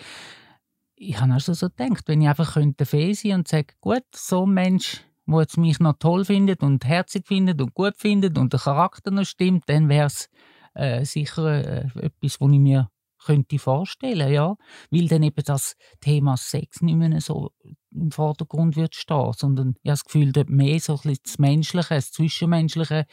[0.95, 4.45] ich habe also so gedacht, wenn ich einfach könnte Fee sein und sagen, gut, so
[4.45, 8.53] ein Mensch, der jetzt mich noch toll findet und herzig findet und gut findet und
[8.53, 10.29] der Charakter noch stimmt, dann wäre es
[10.73, 12.89] äh, sicher äh, etwas, was ich mir
[13.25, 14.55] könnte vorstellen, ja,
[14.89, 17.51] weil dann eben das Thema Sex nicht mehr so
[17.91, 21.39] im Vordergrund wird stehen, sondern ich habe das Gefühl, dort mehr so ein bisschen das
[21.39, 23.05] Menschliche, das Zwischenmenschliche,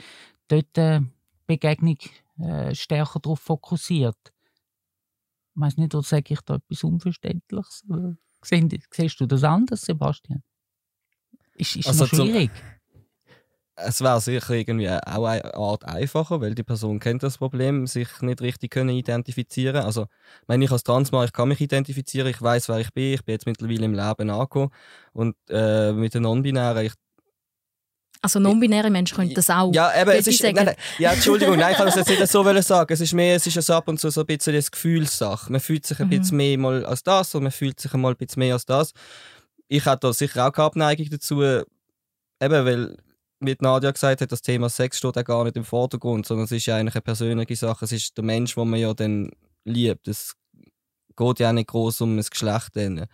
[0.48, 1.00] dort äh,
[1.46, 1.98] Begegnung
[2.38, 4.16] äh, stärker darauf fokussiert.
[5.54, 7.84] Ich weiß nicht, oder sage ich da etwas Unverständliches?
[8.42, 10.42] Siehst, siehst du das anders, Sebastian?
[11.54, 12.50] Ist, ist Also noch zum- schwierig?
[13.84, 18.08] Es wäre sicher irgendwie auch eine Art einfacher, weil die Person kennt das Problem, sich
[18.22, 19.84] nicht richtig können identifizieren.
[19.84, 20.06] Also,
[20.46, 23.34] meine, ich als Transmann, ich kann mich identifizieren, ich weiß, wer ich bin, ich bin
[23.34, 24.70] jetzt mittlerweile im Leben angekommen
[25.12, 26.92] und äh, mit den Non-Binären, ich
[28.20, 29.72] Also non-binäre Menschen können das auch.
[29.72, 30.42] Ja, eben, es ist.
[30.42, 32.92] Nein, nein, ja, Entschuldigung, nein, ich kann das jetzt nicht so sagen.
[32.92, 35.52] Es ist mehr, es ist ab und zu so ein bisschen eine Gefühlssache.
[35.52, 36.10] Man fühlt sich ein Mhm.
[36.10, 38.92] bisschen mehr mal als das und man fühlt sich einmal ein bisschen mehr als das.
[39.68, 41.64] ich habe da sicher auch keine Abneigung dazu, eben
[42.40, 42.96] weil
[43.40, 46.52] wie Nadja gesagt hat, das Thema Sex steht auch gar nicht im Vordergrund, sondern es
[46.52, 47.84] ist ja eigentlich eine persönliche Sache.
[47.84, 49.30] Es ist der Mensch, den man ja dann
[49.64, 50.08] liebt.
[50.08, 50.34] Es
[51.16, 52.70] geht ja auch nicht groß um das Geschlecht.
[52.74, 53.06] Dann.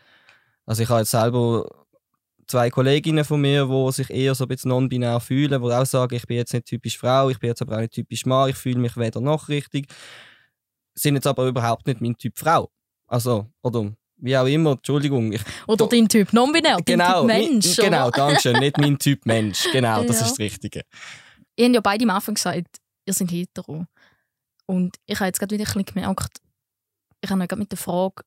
[0.67, 1.69] Also ich habe jetzt selber
[2.47, 6.15] zwei Kolleginnen von mir, die sich eher so ein bisschen non-binär fühlen, die auch sagen,
[6.15, 8.57] ich bin jetzt nicht typisch Frau, ich bin jetzt aber auch nicht typisch Mann, ich
[8.57, 9.87] fühle mich weder noch richtig.
[10.95, 12.71] Sind jetzt aber überhaupt nicht mein Typ Frau.
[13.07, 13.93] Also, oder
[14.25, 15.33] wie auch immer, Entschuldigung.
[15.33, 17.67] Ich, oder dein Typ non-binär, genau, dein Typ Mensch.
[17.67, 19.67] Nicht, genau, danke schön, nicht mein Typ Mensch.
[19.73, 20.27] Genau, das ja.
[20.27, 20.83] ist das Richtige.
[21.57, 23.87] Ihr habt ja beide am Anfang gesagt, ihr seid hetero.
[24.67, 26.39] Und ich habe jetzt gerade wieder ein bisschen gemerkt,
[27.21, 28.25] ich habe gerade mit der Frage,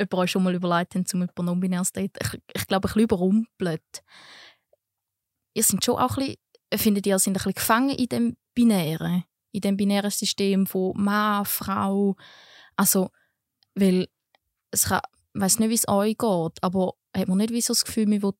[0.00, 2.92] ob ihr euch schon mal überlegt habt, zum jemanden non-binäres Date, ich, ich glaube, ein
[2.92, 4.02] bisschen überrumpelt.
[5.54, 6.36] Ihr seid schon auch ein
[6.70, 10.92] bisschen, findet ihr, sind ein bisschen gefangen in dem Binären, in dem binären System von
[10.96, 12.16] Mann, Frau.
[12.76, 13.10] Also,
[13.74, 14.08] weil
[14.70, 15.00] es kann,
[15.34, 18.06] ich weiß nicht, wie es euch geht, aber hat man nicht wie so das Gefühl,
[18.06, 18.32] man will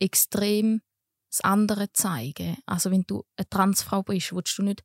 [0.00, 0.80] extrem
[1.30, 2.56] das andere zeigen.
[2.66, 4.82] Also wenn du eine Transfrau bist, willst du nicht,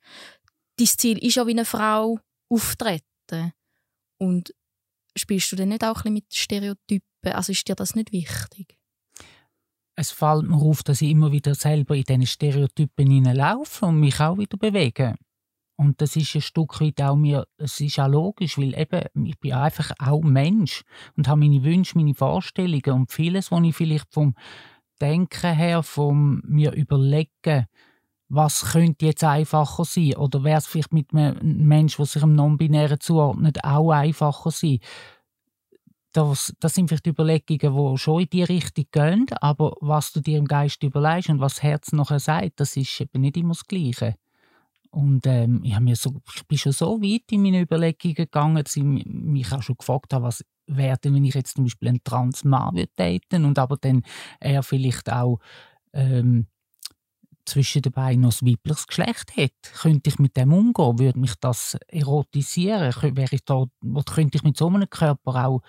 [0.77, 2.19] dein Ziel ist ja wie eine Frau
[2.49, 3.53] auftreten.
[4.19, 4.53] Und
[5.15, 7.31] spielst du dann nicht auch ein bisschen mit Stereotypen?
[7.33, 8.77] Also ist dir das nicht wichtig?
[9.95, 14.19] Es fällt mir auf, dass ich immer wieder selber in diesen Stereotypen hineinlaufe und mich
[14.19, 15.15] auch wieder bewege.
[15.81, 19.39] Und das ist ein Stück weit auch mir, es ist auch logisch, weil eben, ich
[19.39, 20.83] bin einfach auch Mensch
[21.17, 24.35] und habe meine Wünsche, meine Vorstellungen und vieles, was ich vielleicht vom
[25.01, 27.65] Denken her, vom mir überlegen,
[28.29, 30.17] was könnte jetzt einfacher sein?
[30.17, 34.77] Oder wäre es vielleicht mit einem Menschen, der sich einem Non-Binären zuordnet, auch einfacher sein?
[36.13, 40.37] Das, das sind vielleicht Überlegungen, die schon in die Richtung gehen, aber was du dir
[40.37, 43.65] im Geist überlegst und was das Herz nachher sagt, das ist eben nicht immer das
[43.65, 44.15] Gleiche.
[44.91, 48.75] Und ähm, ich, mir so, ich bin schon so weit in meine Überlegungen gegangen, dass
[48.75, 52.75] ich mich auch schon gefragt habe, was wäre wenn ich jetzt zum Beispiel einen Transmann
[52.75, 54.03] würde daten und aber dann
[54.39, 55.39] er vielleicht auch
[55.93, 56.47] ähm,
[57.45, 59.51] zwischen den noch ein weibliches Geschlecht hat.
[59.81, 60.99] Könnte ich mit dem umgehen?
[60.99, 62.93] Würde mich das erotisieren?
[63.15, 63.65] Wäre ich da,
[64.05, 65.61] könnte ich mit so einem Körper auch,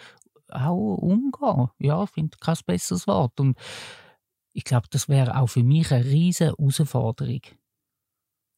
[0.48, 1.68] auch umgehen?
[1.78, 3.40] Ja, ich finde kein besseres Wort.
[3.40, 3.56] Und
[4.52, 7.40] ich glaube, das wäre auch für mich eine riesige Herausforderung.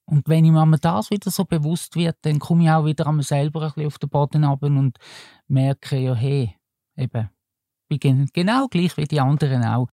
[0.06, 3.16] Und wenn ich mir das wieder so bewusst wird, dann komme ich auch wieder an
[3.16, 4.98] mir selber ein bisschen auf den Boden runter und
[5.48, 6.54] merke, ja, hey,
[6.96, 7.30] eben,
[7.88, 9.88] ich bin genau gleich wie die anderen auch.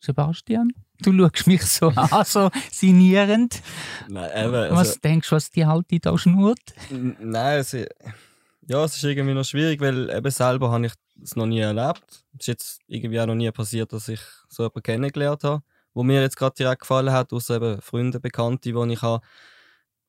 [0.00, 3.62] Sebastian, du schaust mich so an, so sinnierend.
[4.08, 6.74] Nein, eben, also, was denkst du, was die Halte da schnurrt?
[6.90, 11.46] Nein, es, ja, es ist irgendwie noch schwierig, weil eben selber habe ich es noch
[11.46, 12.24] nie erlebt.
[12.34, 15.62] Es ist jetzt irgendwie auch noch nie passiert, dass ich so jemanden kennengelernt habe,
[15.94, 19.24] wo mir jetzt gerade direkt gefallen hat, aus eben Freunden, Bekannte, die ich habe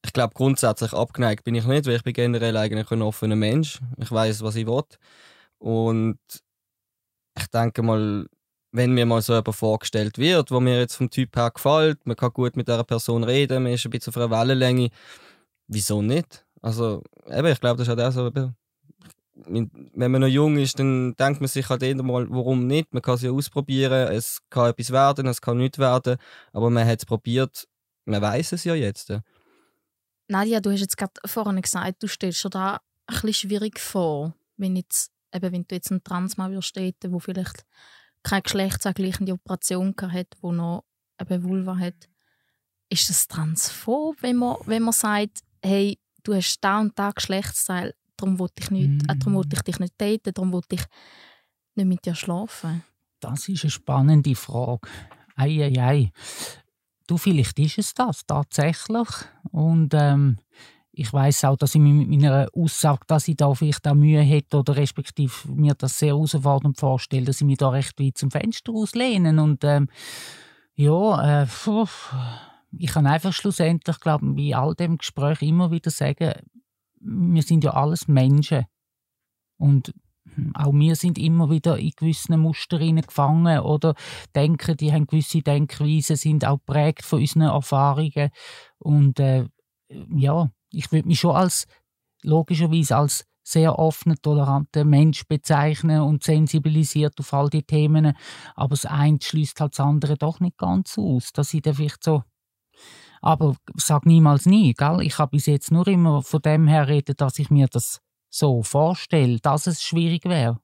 [0.06, 3.80] ich glaube, grundsätzlich abgeneigt bin ich nicht, weil ich bin generell eigentlich ein offener Mensch.
[3.98, 4.84] Ich weiß, was ich will.
[5.58, 6.20] Und
[7.38, 8.28] ich denke mal,
[8.72, 12.15] wenn mir mal so jemand vorgestellt wird, wo mir jetzt vom Typ her gefällt, man
[12.15, 14.89] kann gut mit der Person reden, man ist ein bisschen auf einer Wellenlänge,
[15.68, 16.46] wieso nicht?
[16.62, 18.32] Also, eben, ich glaube, das ist halt auch so,
[19.36, 22.94] wenn man noch jung ist, dann denkt man sich halt eher mal, warum nicht?
[22.94, 26.18] Man kann es ja ausprobieren, es kann etwas werden, es kann nicht werden,
[26.54, 27.68] aber man hat es probiert,
[28.06, 29.13] man weiß es ja jetzt.
[30.28, 34.34] Nadja, du hast jetzt gerade vorhin gesagt, du stellst dir da ein bisschen schwierig vor,
[34.58, 37.66] wenn, jetzt, eben, wenn du jetzt einen Transmann würdest daten, der vielleicht
[38.24, 40.84] keine geschlechtsangleichende Operation hat, wo noch
[41.22, 42.10] eben Vulva hat.
[42.90, 47.94] Ist das transphob, wenn man, wenn man sagt, hey, du hast da und da Geschlechtsteil,
[48.18, 50.84] darum wollte ich, äh, darum ich dich nicht daten, darum wollte ich
[51.76, 52.84] nicht mit dir schlafen?
[53.20, 54.88] Das ist eine spannende Frage.
[55.36, 56.12] Ei, ei, ei
[57.08, 59.08] du, vielleicht ist es das tatsächlich.
[59.52, 60.38] Und ähm,
[60.91, 64.58] ich weiß auch, dass ich mit meiner Aussage, dass ich da vielleicht auch Mühe hätte
[64.58, 68.72] oder respektive mir das sehr herausfordernd vorstelle, dass ich mich da recht weit zum Fenster
[68.72, 69.41] auslehne.
[69.41, 69.89] Und ähm,
[70.76, 71.48] ja, äh,
[72.78, 76.34] ich kann einfach schlussendlich, glaube ich, bei all dem Gespräch immer wieder sagen,
[77.00, 78.65] wir sind ja alles Menschen.
[79.58, 79.94] Und
[80.54, 83.95] auch wir sind immer wieder in gewissen Muster gefangen oder
[84.36, 88.30] denken, die haben gewisse Denkweisen, sind auch prägt von unseren Erfahrungen.
[88.78, 89.45] Und äh,
[90.15, 91.67] ja, ich würde mich schon als
[92.24, 98.17] logischerweise als sehr offener, toleranter Mensch bezeichnen und sensibilisiert auf all die Themen.
[98.56, 102.24] Aber das eine schließt halt das andere doch nicht ganz aus, dass ich vielleicht so
[103.21, 105.02] aber sag niemals nie, gell?
[105.02, 108.00] Ich habe bis jetzt nur immer von dem her reden, dass ich mir das
[108.36, 110.60] so vorstelle, dass es schwierig wäre.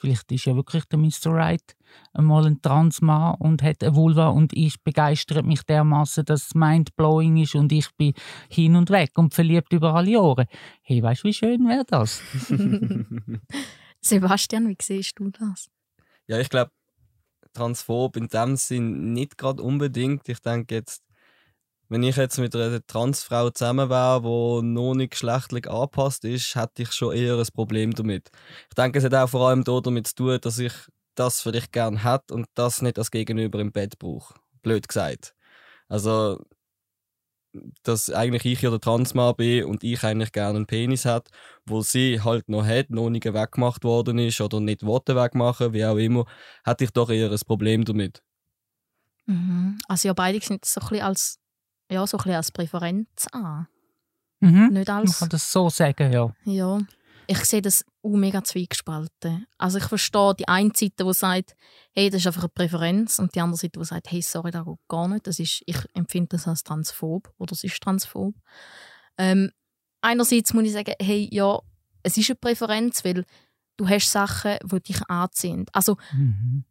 [0.00, 1.32] Vielleicht ist ja wirklich der Mr.
[1.32, 1.76] Right
[2.12, 7.38] einmal ein Transmann und hat eine Vulva und ich begeistert mich dermaßen, dass es mindblowing
[7.38, 8.12] ist und ich bin
[8.48, 10.46] hin und weg und verliebt über alle Jahre.
[10.82, 12.22] Hey, weißt du, wie schön wäre das?
[14.00, 15.68] Sebastian, wie siehst du das?
[16.28, 16.70] Ja, ich glaube,
[17.52, 20.28] transphob in dem Sinn nicht gerade unbedingt.
[20.28, 21.02] Ich denke jetzt,
[21.88, 26.82] wenn ich jetzt mit einer Transfrau zusammen wäre, die noch nicht geschlechtlich angepasst ist, hätte
[26.82, 28.30] ich schon eher ein Problem damit.
[28.68, 30.72] Ich denke, es hat auch vor allem damit zu tun, dass ich
[31.14, 34.34] das vielleicht gerne hätte und das nicht als Gegenüber im Bett brauche.
[34.62, 35.34] Blöd gesagt.
[35.88, 36.38] Also,
[37.82, 41.30] dass eigentlich ich ja der Transmann bin und ich eigentlich gerne einen Penis hätte,
[41.64, 45.84] wo sie halt noch hat, noch nicht weggemacht worden ist oder nicht wollte wegmachen, wie
[45.84, 46.26] auch immer,
[46.64, 48.22] hätte ich doch eher ein Problem damit.
[49.26, 49.78] Mhm.
[49.88, 51.38] Also ja, beide sind so ein bisschen als,
[51.90, 53.66] ja, so ein bisschen als Präferenz an.
[54.40, 54.68] Mhm.
[54.72, 56.32] Nicht Man als, kann das so sagen, ja.
[56.44, 56.78] ja.
[57.30, 59.46] Ich sehe das auch mega zwiegespalten.
[59.58, 61.56] Also ich verstehe die eine Seite, die sagt,
[61.92, 64.64] hey, das ist einfach eine Präferenz und die andere Seite, die sagt, hey, sorry, das
[64.64, 65.26] geht gar nicht.
[65.26, 68.34] Das ist, ich empfinde das als transphob oder es ist transphob.
[69.18, 69.50] Ähm,
[70.00, 71.58] einerseits muss ich sagen, hey, ja,
[72.02, 73.26] es ist eine Präferenz, weil
[73.76, 75.66] du hast Sachen, die dich anziehen.
[75.72, 76.64] Also Mhm.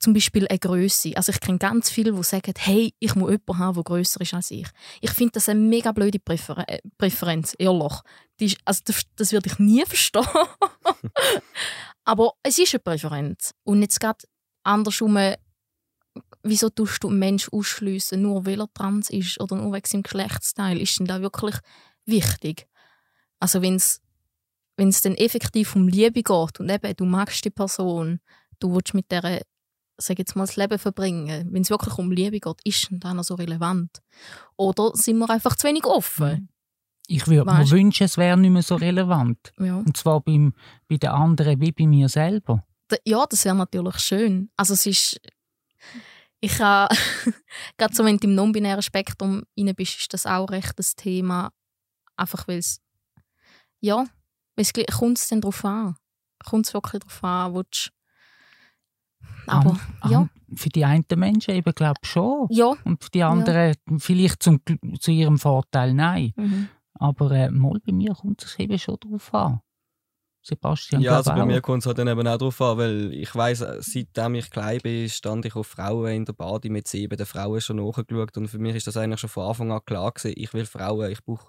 [0.00, 1.16] Zum Beispiel eine Größe.
[1.16, 4.34] Also ich kenne ganz viele, die sagen, hey, ich muss jemanden haben, der grösser ist
[4.34, 4.66] als ich.
[5.00, 7.92] Ich finde das eine mega blöde Präfer äh, Präferenz, ehrlich.
[8.40, 10.24] Ist, also das, das würde ich nie verstehen.
[12.04, 13.54] Aber es ist eine Präferenz.
[13.62, 14.24] Und jetzt gerade
[14.62, 15.18] andersrum,
[16.42, 20.02] wieso tust du einen Menschen ausschliessen, nur weil er trans ist oder nur wegen seinem
[20.02, 20.80] Geschlechtsteil?
[20.80, 21.56] Ist denn das wirklich
[22.06, 22.66] wichtig?
[23.38, 24.00] Also wenn es
[25.02, 28.20] dann effektiv um Liebe geht und eben du magst die Person,
[28.60, 29.42] du willst mit der
[30.00, 33.14] sag jetzt mal, das Leben verbringen, wenn es wirklich um Liebe geht, ist denn das
[33.14, 34.00] noch so relevant?
[34.56, 36.48] Oder sind wir einfach zu wenig offen?
[37.06, 39.52] Ich würde mir wünschen, es wäre nicht mehr so relevant.
[39.58, 40.54] Ja, Und zwar beim,
[40.88, 42.64] bei den anderen wie bei mir selber.
[43.04, 44.50] Ja das wäre natürlich schön.
[44.56, 45.20] Also es ist...
[46.40, 46.94] Ich habe...
[47.78, 51.50] gerade so, wenn du im non-binären Spektrum rein bist, ist das auch recht das Thema.
[52.16, 52.80] Einfach weil es...
[53.80, 54.04] Ja,
[54.92, 55.96] kommt es dann darauf an?
[56.44, 57.92] Kommt es wirklich darauf an, willst
[59.46, 60.18] Aber, An- ja.
[60.20, 62.46] an- Für die einen Menschen eben, glaube ich, schon.
[62.50, 62.74] Ja.
[62.84, 64.60] Und für die anderen vielleicht zum,
[64.98, 66.32] zu ihrem Vorteil nein.
[66.36, 66.68] Mhm.
[66.94, 69.60] Aber äh, mal bei mir kommt es eben schon drauf an.
[70.42, 73.34] Sebastian, Ja, also bei mir kommt es halt dann eben auch darauf an, weil ich
[73.34, 77.14] weiss, äh, seitdem ich klein bin, stand ich auf Frauen in der Bade mit sieben
[77.16, 80.10] den Frauen schon nachgeschaut und für mich ist das eigentlich schon von Anfang an klar
[80.12, 81.48] gewesen, ich will Frauen, ich brauche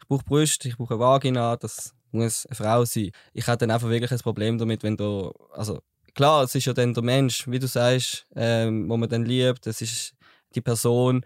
[0.00, 3.10] ich brauch Brüste, ich brauche eine Vagina, das muss eine Frau sein.
[3.32, 5.80] Ich hatte dann einfach wirklich ein Problem damit, wenn du, also
[6.14, 9.66] klar, es ist ja dann der Mensch, wie du sagst, ähm, wo man dann liebt,
[9.66, 10.14] das ist
[10.54, 11.24] die Person,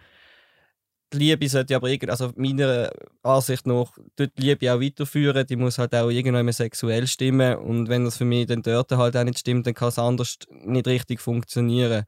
[1.12, 2.90] die Liebe sollte aber irgendwie, also meiner
[3.22, 7.88] Ansicht nach, dort die Liebe auch weiterführen, die muss halt auch irgendwann sexuell stimmen und
[7.88, 10.86] wenn das für mich dann dort halt auch nicht stimmt, dann kann es anders nicht
[10.86, 12.04] richtig funktionieren.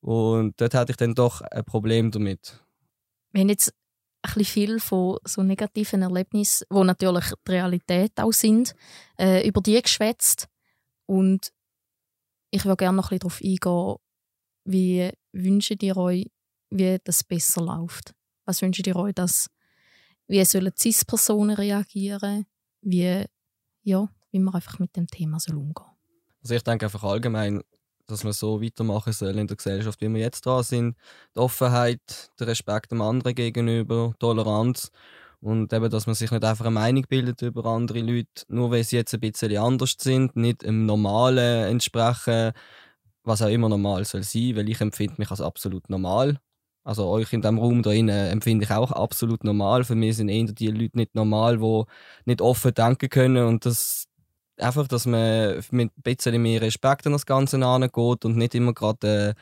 [0.00, 2.60] Und dort hatte ich dann doch ein Problem damit.
[3.32, 3.72] wir haben jetzt
[4.22, 8.74] ein bisschen viel von so negativen Erlebnissen, die natürlich die Realität auch sind,
[9.18, 10.48] äh, über die geschwätzt.
[11.06, 11.52] Und
[12.50, 13.96] ich würde gerne noch ein bisschen darauf eingehen,
[14.64, 16.30] wie wünscht ihr euch,
[16.70, 18.14] wie das besser läuft?
[18.44, 19.48] Was wünscht ihr euch, dass,
[20.26, 22.46] wie sollen CIS-Personen reagieren?
[22.82, 23.24] Wie,
[23.82, 25.86] ja, wie man einfach mit dem Thema soll umgehen
[26.42, 27.62] Also ich denke einfach allgemein,
[28.06, 30.96] dass wir so weitermachen sollen in der Gesellschaft, wie wir jetzt dran sind.
[31.34, 34.90] Die Offenheit, der Respekt dem anderen gegenüber, Toleranz
[35.40, 38.84] und eben, dass man sich nicht einfach eine Meinung bildet über andere Leute, nur weil
[38.84, 42.52] sie jetzt ein bisschen anders sind, nicht im Normalen entsprechen,
[43.24, 46.38] was auch immer normal soll sein, weil ich empfinde mich als absolut normal.
[46.84, 49.84] Also euch in diesem Raum da innen empfinde ich auch absolut normal.
[49.84, 51.84] Für mich sind eher die Leute nicht normal, die
[52.24, 54.06] nicht offen denken können und das
[54.58, 58.72] einfach, dass man mit ein bisschen mehr Respekt an das Ganze angeht und nicht immer
[58.72, 59.34] gerade äh,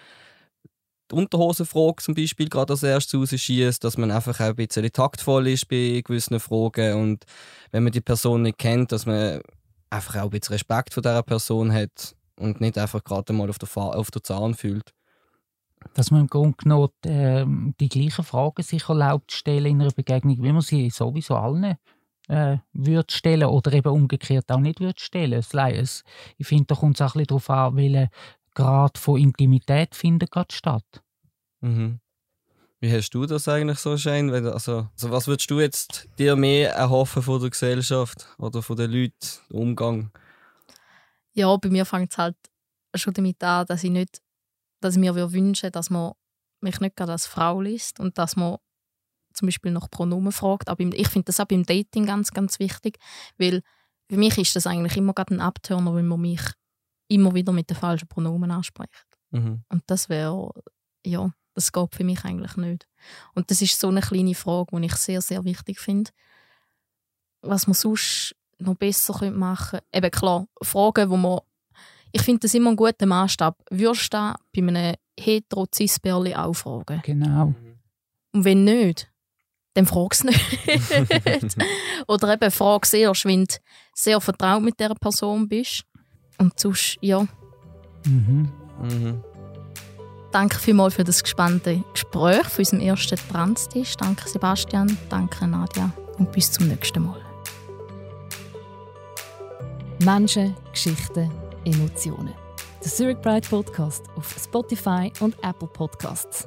[1.11, 5.49] die Unterhosenfrage zum Beispiel gerade als erstes rausschießt, dass man einfach auch ein bisschen taktvoll
[5.49, 7.25] ist bei gewissen Fragen und
[7.71, 9.41] wenn man die Person nicht kennt, dass man
[9.91, 13.59] einfach auch ein bisschen Respekt vor dieser Person hat und nicht einfach gerade mal auf
[13.59, 14.93] der, Fa auf der Zahn fühlt.
[15.95, 20.43] Dass man im Grunde genommen ähm, die gleichen Fragen sich erlaubt stellen in einer Begegnung,
[20.43, 21.77] wie man sie sowieso allen
[22.29, 25.45] äh, würde stellen oder eben umgekehrt auch nicht würde stellen.
[25.45, 26.03] Es,
[26.39, 28.09] ich finde, da kommt es auch ein bisschen darauf an, welcher
[28.57, 30.85] Grad von Intimität findet gerade statt.
[31.61, 32.01] Mhm.
[32.81, 36.73] Wie hast du das eigentlich so, du- Also, also was würdest du jetzt dir mehr
[36.75, 39.15] erhoffen von der Gesellschaft oder von den Leuten,
[39.51, 40.11] den Umgang?
[41.33, 42.37] Ja, bei mir fängt es halt
[42.95, 44.23] schon damit an, dass ich nicht,
[44.81, 46.13] dass ich mir würde wünschen, dass man
[46.61, 48.57] mich nicht gerade als Frau liest und dass man
[49.35, 50.71] zum Beispiel nach Pronomen fragt.
[50.71, 52.99] Aber ich finde das auch beim Dating ganz, ganz wichtig,
[53.37, 53.63] weil
[54.11, 56.41] für mich ist das eigentlich immer gerade ein Abturner, wenn man mich
[57.09, 58.91] immer wieder mit den falschen Pronomen anspricht.
[59.31, 59.63] Mhm.
[59.69, 60.51] Und das wäre,
[61.05, 62.87] ja, das geht für mich eigentlich nicht.
[63.35, 66.11] Und das ist so eine kleine Frage, die ich sehr, sehr wichtig finde.
[67.43, 69.87] Was man sonst noch besser machen könnte.
[69.93, 71.41] Eben klar, Fragen, wo man.
[72.13, 73.57] Ich finde das immer ein guter Maßstab.
[73.71, 77.03] Würdest du da bei einem hetero cis auch fragen?
[77.05, 77.55] Genau.
[78.33, 79.11] Und wenn nicht,
[79.75, 80.41] dann frag es nicht.
[82.09, 83.55] Oder eben frag es erst, wenn du
[83.95, 85.85] sehr vertraut mit dieser Person bist.
[86.39, 87.27] Und sonst, ja.
[88.05, 88.51] Mhm.
[88.83, 89.25] Mhm.
[90.33, 93.97] Danke vielmals für das gespannte Gespräch für unseren ersten Transtisch.
[93.97, 97.21] Danke Sebastian, danke Nadja und bis zum nächsten Mal.
[100.01, 101.31] Menschen, Geschichten,
[101.65, 102.35] Emotionen.
[102.85, 106.47] Der Zurich Pride Podcast auf Spotify und Apple Podcasts.